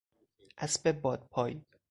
[0.57, 1.65] اسب باد پای